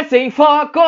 [0.00, 0.80] Comércio em Foco!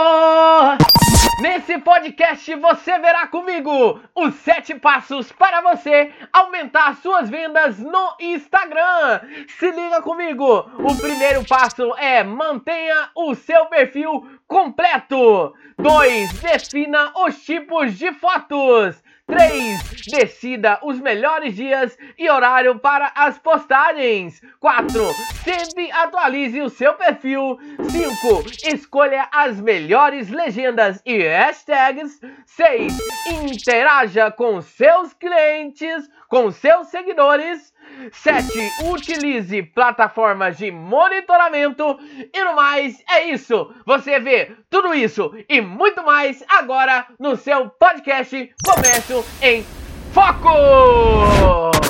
[1.42, 9.20] Nesse podcast você verá comigo os sete passos para você aumentar suas vendas no Instagram.
[9.48, 10.66] Se liga comigo!
[10.78, 15.52] O primeiro passo é mantenha o seu perfil completo.
[15.78, 16.32] 2.
[16.40, 19.02] Defina os tipos de fotos.
[19.26, 20.02] 3.
[20.10, 24.42] Decida os melhores dias e horário para as postagens.
[24.60, 25.08] 4.
[25.44, 27.58] Sempre atualize o seu perfil.
[27.90, 28.68] 5.
[28.74, 32.20] Escolha as melhores legendas e hashtags.
[32.46, 32.98] 6.
[33.44, 37.72] Interaja com seus clientes, com seus seguidores.
[38.12, 38.70] 7.
[38.84, 41.98] Utilize plataformas de monitoramento.
[42.32, 43.72] E no mais, é isso.
[43.86, 49.64] Você vê tudo isso e muito mais agora no seu podcast Comércio em
[50.12, 51.81] Foco!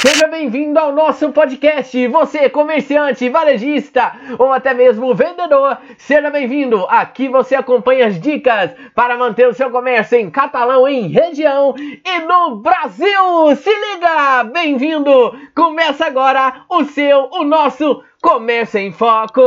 [0.00, 2.08] Seja bem-vindo ao nosso podcast.
[2.08, 6.86] Você, comerciante, varejista ou até mesmo vendedor, seja bem-vindo.
[6.88, 12.18] Aqui você acompanha as dicas para manter o seu comércio em catalão, em região e
[12.20, 13.54] no Brasil.
[13.56, 14.44] Se liga!
[14.44, 15.38] Bem-vindo!
[15.54, 19.42] Começa agora o seu, o nosso Comércio em Foco.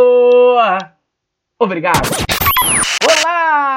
[1.57, 2.09] Obrigado.
[3.03, 3.72] Olá,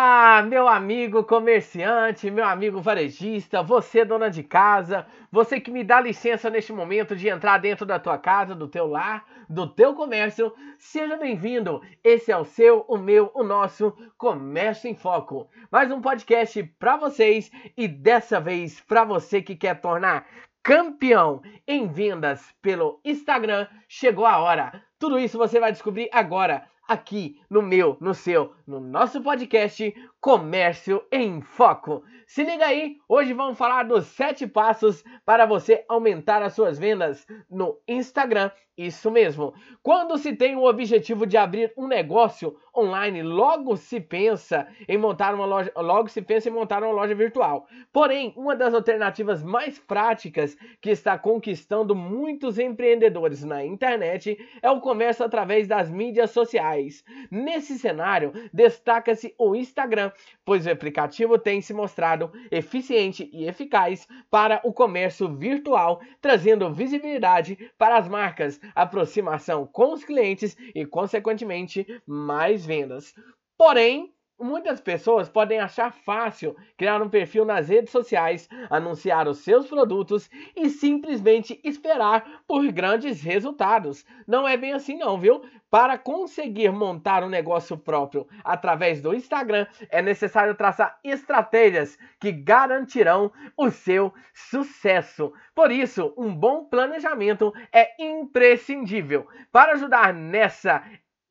[0.66, 6.50] meu amigo comerciante, meu amigo varejista, você dona de casa, você que me dá licença
[6.50, 11.16] neste momento de entrar dentro da tua casa, do teu lar, do teu comércio, seja
[11.16, 11.80] bem-vindo.
[12.02, 15.48] Esse é o seu, o meu, o nosso Comércio em Foco.
[15.70, 20.26] Mais um podcast para vocês e dessa vez para você que quer tornar
[20.64, 24.82] campeão em vendas pelo Instagram, chegou a hora.
[24.98, 29.94] Tudo isso você vai descobrir agora aqui no meu, no seu, no nosso podcast
[30.26, 32.02] Comércio em Foco.
[32.26, 37.24] Se liga aí, hoje vamos falar dos sete passos para você aumentar as suas vendas
[37.48, 38.50] no Instagram.
[38.76, 39.54] Isso mesmo.
[39.82, 45.34] Quando se tem o objetivo de abrir um negócio online, logo se pensa em montar
[45.34, 47.66] uma loja, logo se pensa em montar uma loja virtual.
[47.90, 54.80] Porém, uma das alternativas mais práticas que está conquistando muitos empreendedores na internet é o
[54.82, 57.02] comércio através das mídias sociais.
[57.30, 60.12] Nesse cenário, destaca-se o Instagram,
[60.44, 67.70] pois o aplicativo tem se mostrado eficiente e eficaz para o comércio virtual, trazendo visibilidade
[67.76, 73.14] para as marcas aproximação com os clientes e, consequentemente, mais vendas.
[73.58, 79.66] Porém, Muitas pessoas podem achar fácil criar um perfil nas redes sociais, anunciar os seus
[79.66, 84.04] produtos e simplesmente esperar por grandes resultados.
[84.26, 85.42] Não é bem assim não, viu?
[85.70, 93.32] Para conseguir montar um negócio próprio através do Instagram, é necessário traçar estratégias que garantirão
[93.56, 95.32] o seu sucesso.
[95.54, 99.26] Por isso, um bom planejamento é imprescindível.
[99.50, 100.84] Para ajudar nessa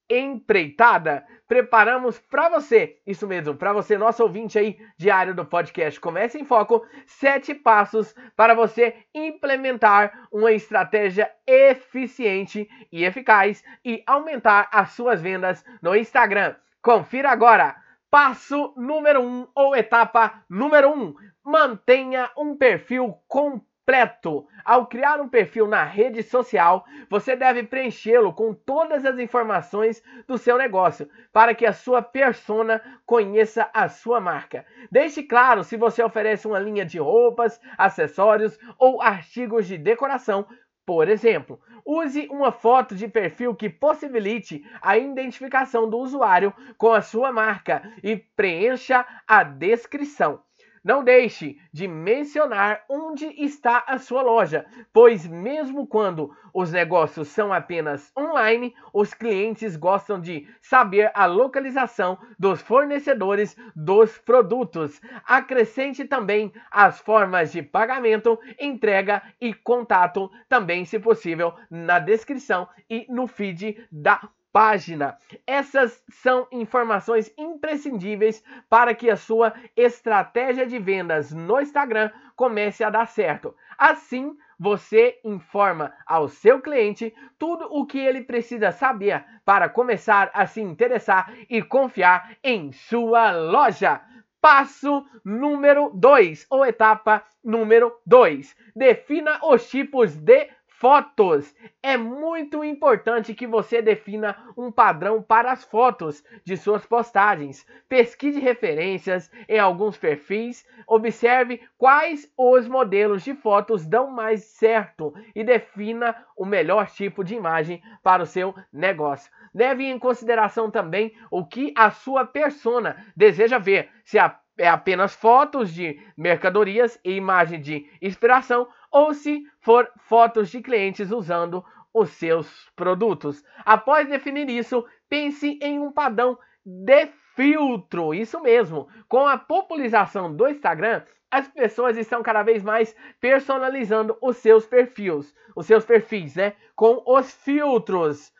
[0.09, 6.39] empreitada, preparamos para você, isso mesmo, para você, nosso ouvinte aí diário do podcast Comece
[6.39, 14.91] em Foco, sete passos para você implementar uma estratégia eficiente e eficaz e aumentar as
[14.91, 16.55] suas vendas no Instagram.
[16.81, 17.75] Confira agora.
[18.09, 24.47] Passo número um ou etapa número um: mantenha um perfil completo completo.
[24.63, 30.39] Ao criar um perfil na rede social, você deve preenchê-lo com todas as informações do
[30.39, 34.65] seu negócio, para que a sua persona conheça a sua marca.
[34.91, 40.47] Deixe claro se você oferece uma linha de roupas, acessórios ou artigos de decoração
[40.85, 47.01] por exemplo, use uma foto de perfil que possibilite a identificação do usuário com a
[47.01, 50.43] sua marca e preencha a descrição.
[50.85, 57.51] Não deixe de mencionar onde está a sua loja, pois, mesmo quando os negócios são
[57.51, 65.01] apenas online, os clientes gostam de saber a localização dos fornecedores dos produtos.
[65.25, 73.07] Acrescente também as formas de pagamento, entrega e contato, também, se possível, na descrição e
[73.09, 74.21] no feed da
[74.55, 75.17] página.
[75.45, 82.89] Essas são informações imprescindíveis para que a sua estratégia de vendas no Instagram comece a
[82.89, 83.53] dar certo.
[83.77, 90.47] Assim, você informa ao seu cliente tudo o que ele precisa saber para começar a
[90.47, 93.99] se interessar e confiar em sua loja.
[94.39, 98.55] Passo número 2, ou etapa número 2.
[98.73, 100.47] Defina os tipos de
[100.85, 101.55] Fotos.
[101.81, 107.65] É muito importante que você defina um padrão para as fotos de suas postagens.
[107.89, 115.43] Pesquise referências em alguns perfis, observe quais os modelos de fotos dão mais certo e
[115.43, 119.31] defina o melhor tipo de imagem para o seu negócio.
[119.55, 125.73] Leve em consideração também o que a sua persona deseja ver, se é apenas fotos
[125.73, 131.61] de mercadorias e imagem de inspiração ou se for fotos de clientes usando
[131.93, 132.47] os seus
[132.77, 133.43] produtos.
[133.65, 138.13] Após definir isso, pense em um padrão de filtro.
[138.13, 138.87] Isso mesmo.
[139.09, 145.35] Com a popularização do Instagram, as pessoas estão cada vez mais personalizando os seus perfis,
[145.53, 146.53] os seus perfis, né?
[146.73, 148.31] Com os filtros.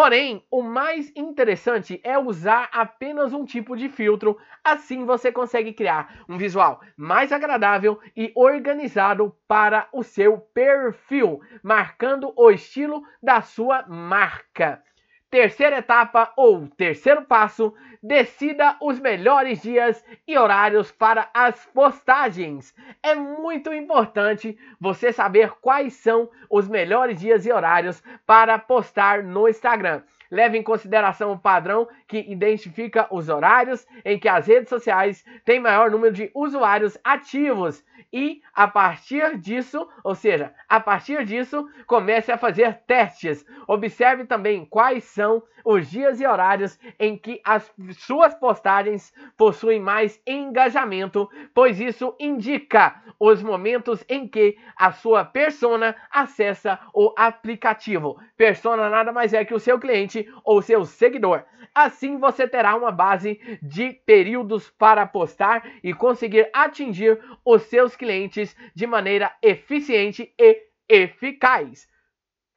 [0.00, 6.22] Porém, o mais interessante é usar apenas um tipo de filtro, assim você consegue criar
[6.28, 13.88] um visual mais agradável e organizado para o seu perfil, marcando o estilo da sua
[13.88, 14.80] marca.
[15.30, 22.74] Terceira etapa ou terceiro passo, decida os melhores dias e horários para as postagens.
[23.02, 29.46] É muito importante você saber quais são os melhores dias e horários para postar no
[29.46, 30.02] Instagram.
[30.30, 35.60] Leve em consideração o padrão que identifica os horários em que as redes sociais têm
[35.60, 42.32] maior número de usuários ativos e a partir disso, ou seja, a partir disso, comece
[42.32, 43.44] a fazer testes.
[43.66, 50.18] Observe também quais são os dias e horários em que as suas postagens possuem mais
[50.26, 58.18] engajamento, pois isso indica os momentos em que a sua persona acessa o aplicativo.
[58.36, 61.44] Persona nada mais é que o seu cliente ou seu seguidor.
[61.74, 68.56] Assim você terá uma base de períodos para postar e conseguir atingir os seus clientes
[68.74, 71.86] de maneira eficiente e eficaz.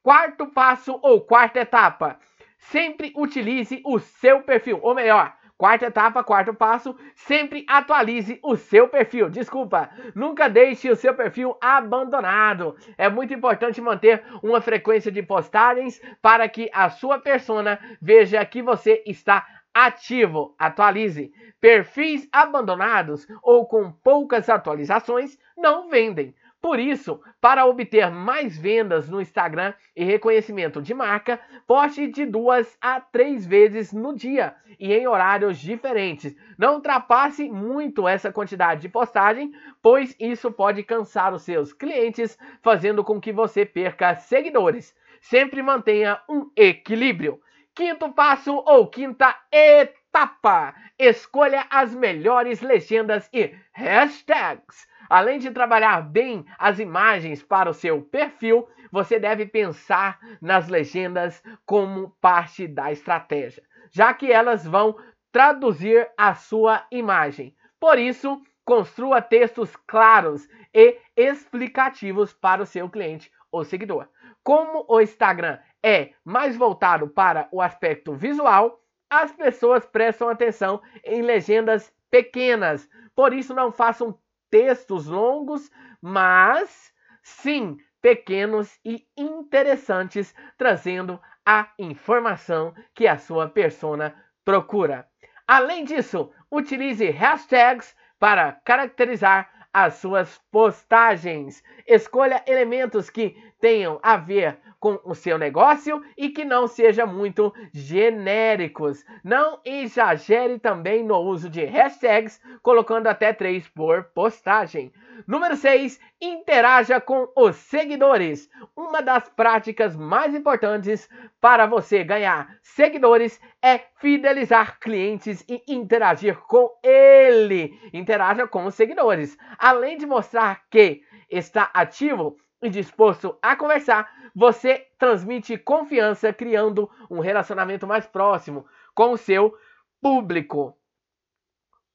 [0.02, 2.18] Quarto passo ou quarta etapa:
[2.58, 8.88] sempre utilize o seu perfil, ou melhor, Quarta etapa, quarto passo, sempre atualize o seu
[8.88, 9.30] perfil.
[9.30, 12.74] Desculpa, nunca deixe o seu perfil abandonado.
[12.98, 18.60] É muito importante manter uma frequência de postagens para que a sua persona veja que
[18.60, 20.52] você está ativo.
[20.58, 21.32] Atualize.
[21.60, 26.34] Perfis abandonados ou com poucas atualizações não vendem.
[26.62, 32.78] Por isso, para obter mais vendas no Instagram e reconhecimento de marca, poste de duas
[32.80, 36.36] a três vezes no dia e em horários diferentes.
[36.56, 43.02] Não ultrapasse muito essa quantidade de postagem, pois isso pode cansar os seus clientes, fazendo
[43.02, 44.94] com que você perca seguidores.
[45.20, 47.40] Sempre mantenha um equilíbrio.
[47.74, 54.91] Quinto passo ou quinta etapa: escolha as melhores legendas e hashtags.
[55.12, 61.42] Além de trabalhar bem as imagens para o seu perfil, você deve pensar nas legendas
[61.66, 64.96] como parte da estratégia, já que elas vão
[65.30, 67.54] traduzir a sua imagem.
[67.78, 74.08] Por isso, construa textos claros e explicativos para o seu cliente ou seguidor.
[74.42, 78.80] Como o Instagram é mais voltado para o aspecto visual,
[79.10, 82.88] as pessoas prestam atenção em legendas pequenas.
[83.14, 84.18] Por isso, não façam
[84.52, 85.70] textos longos,
[86.02, 94.14] mas sim pequenos e interessantes, trazendo a informação que a sua persona
[94.44, 95.08] procura.
[95.48, 101.64] Além disso, utilize hashtags para caracterizar as suas postagens.
[101.86, 107.54] Escolha elementos que tenham a ver com o seu negócio e que não seja muito
[107.72, 109.04] genéricos.
[109.22, 114.92] Não exagere também no uso de hashtags, colocando até três por postagem.
[115.24, 118.50] Número 6, interaja com os seguidores.
[118.74, 121.08] Uma das práticas mais importantes
[121.40, 127.78] para você ganhar seguidores é fidelizar clientes e interagir com ele.
[127.92, 129.38] Interaja com os seguidores.
[129.56, 137.18] Além de mostrar que está ativo, e disposto a conversar, você transmite confiança, criando um
[137.18, 138.64] relacionamento mais próximo
[138.94, 139.58] com o seu
[140.00, 140.78] público.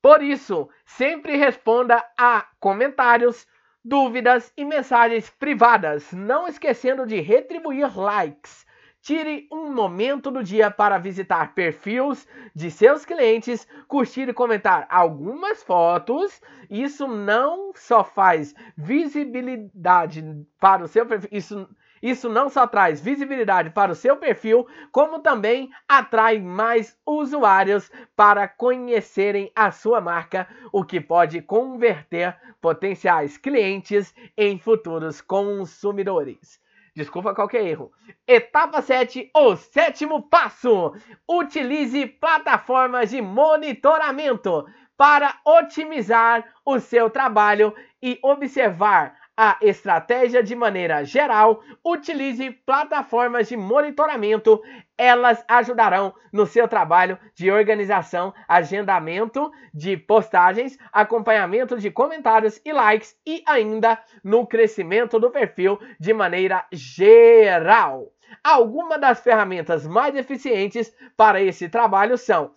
[0.02, 3.48] Por isso, sempre responda a comentários,
[3.84, 8.67] dúvidas e mensagens privadas, não esquecendo de retribuir likes.
[9.08, 15.64] Tire um momento do dia para visitar perfis de seus clientes, curtir e comentar algumas
[15.64, 16.42] fotos.
[16.70, 20.22] Isso não só faz visibilidade
[20.60, 21.70] para o seu perfil, isso,
[22.04, 28.46] isso não só traz visibilidade para o seu perfil, como também atrai mais usuários para
[28.46, 36.60] conhecerem a sua marca, o que pode converter potenciais clientes em futuros consumidores.
[36.98, 37.92] Desculpa qualquer erro.
[38.28, 40.96] Etapa 7, o sétimo passo.
[41.30, 44.66] Utilize plataformas de monitoramento
[44.98, 53.56] para otimizar o seu trabalho e observar a estratégia de maneira geral, utilize plataformas de
[53.56, 54.60] monitoramento.
[54.98, 63.16] Elas ajudarão no seu trabalho de organização, agendamento de postagens, acompanhamento de comentários e likes
[63.28, 68.12] e ainda no crescimento do perfil de maneira geral.
[68.44, 72.52] Algumas das ferramentas mais eficientes para esse trabalho são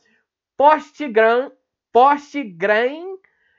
[0.57, 1.53] Postgram,
[1.93, 3.19] Postgram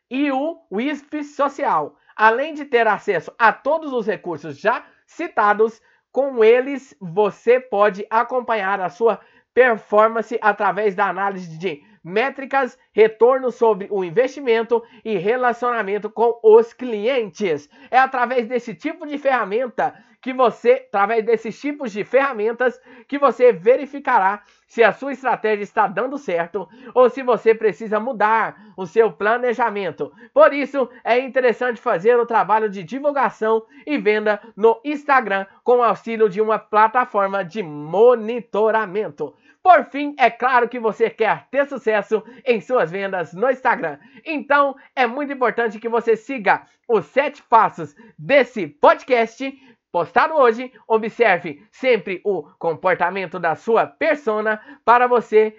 [0.10, 6.44] e o Wisp Social além de ter acesso a todos os recursos já citados, com
[6.44, 9.20] eles você pode acompanhar a sua
[9.56, 17.70] performance através da análise de métricas, retorno sobre o investimento e relacionamento com os clientes.
[17.90, 23.52] É através desse tipo de ferramenta que você, através desses tipos de ferramentas, que você
[23.52, 29.12] verificará se a sua estratégia está dando certo ou se você precisa mudar o seu
[29.12, 30.14] planejamento.
[30.34, 35.84] Por isso, é interessante fazer o trabalho de divulgação e venda no Instagram com o
[35.84, 39.34] auxílio de uma plataforma de monitoramento.
[39.64, 44.00] Por fim, é claro que você quer ter sucesso em suas vendas no Instagram.
[44.26, 49.54] Então, é muito importante que você siga os sete passos desse podcast
[49.92, 50.74] postado hoje.
[50.88, 55.56] Observe sempre o comportamento da sua persona para você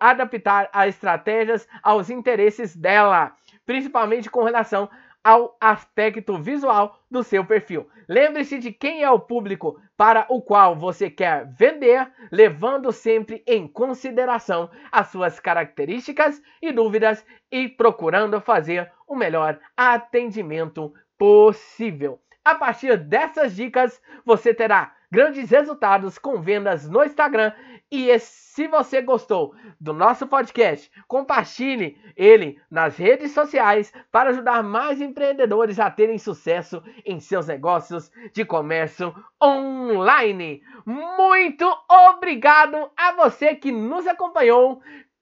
[0.00, 3.34] adaptar as estratégias aos interesses dela,
[3.66, 4.88] principalmente com relação
[5.24, 7.88] ao aspecto visual do seu perfil.
[8.08, 13.68] Lembre-se de quem é o público para o qual você quer vender, levando sempre em
[13.68, 22.20] consideração as suas características e dúvidas e procurando fazer o melhor atendimento possível.
[22.44, 27.52] A partir dessas dicas, você terá grandes resultados com vendas no Instagram.
[27.90, 35.02] E se você gostou do nosso podcast, compartilhe ele nas redes sociais para ajudar mais
[35.02, 40.62] empreendedores a terem sucesso em seus negócios de comércio online.
[40.86, 44.80] Muito obrigado a você que nos acompanhou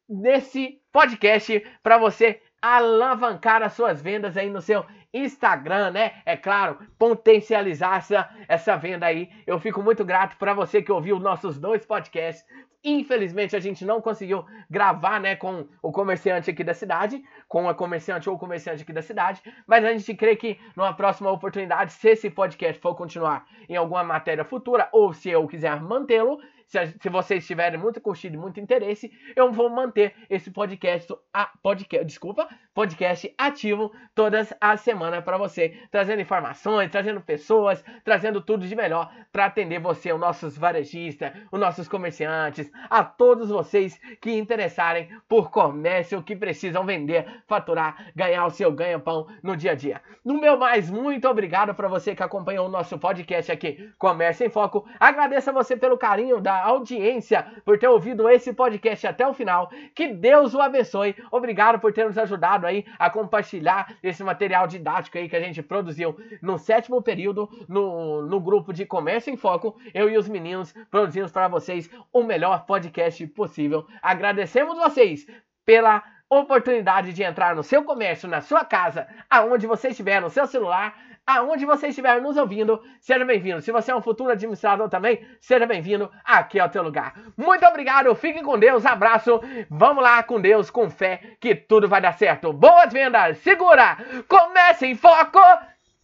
[0.09, 6.13] nesse podcast para você alavancar as suas vendas aí no seu Instagram, né?
[6.25, 9.29] É claro, potencializar essa, essa venda aí.
[9.47, 12.47] Eu fico muito grato para você que ouviu nossos dois podcasts.
[12.83, 17.75] Infelizmente a gente não conseguiu gravar, né, com o comerciante aqui da cidade, com a
[17.75, 22.09] comerciante ou comerciante aqui da cidade, mas a gente crê que numa próxima oportunidade, se
[22.09, 27.09] esse podcast for continuar em alguma matéria futura ou se eu quiser mantê-lo, se, se
[27.09, 32.49] vocês tiverem muito curtido e muito interesse, eu vou manter esse podcast, a, podcast, desculpa,
[32.81, 39.13] podcast ativo todas as semanas para você, trazendo informações, trazendo pessoas, trazendo tudo de melhor
[39.31, 45.51] para atender você, os nossos varejistas, os nossos comerciantes, a todos vocês que interessarem por
[45.51, 50.01] comércio, que precisam vender, faturar, ganhar o seu ganha-pão no dia a dia.
[50.25, 54.51] No meu mais, muito obrigado para você que acompanhou o nosso podcast aqui, Comércio em
[54.51, 54.89] Foco.
[54.99, 59.71] Agradeço a você pelo carinho da audiência, por ter ouvido esse podcast até o final.
[59.95, 61.15] Que Deus o abençoe.
[61.31, 65.63] Obrigado por ter nos ajudado aí a compartilhar esse material didático aí que a gente
[65.63, 69.77] produziu no sétimo período no, no grupo de Comércio em Foco.
[69.93, 73.87] Eu e os meninos produzimos para vocês o melhor podcast possível.
[74.03, 75.27] Agradecemos vocês
[75.65, 80.47] pela oportunidade de entrar no seu comércio, na sua casa, aonde você estiver, no seu
[80.47, 80.95] celular
[81.27, 83.61] aonde você estiver nos ouvindo, seja bem-vindo.
[83.61, 86.11] Se você é um futuro administrador também, seja bem-vindo.
[86.25, 87.15] Aqui é o teu lugar.
[87.37, 89.41] Muito obrigado, fiquem com Deus, abraço.
[89.71, 92.53] Vamos lá com Deus, com fé, que tudo vai dar certo.
[92.53, 93.97] Boas vendas, segura,
[94.29, 95.41] comece em foco.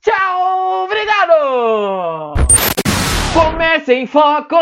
[0.00, 2.34] Tchau, obrigado.
[3.34, 4.56] Comece em foco.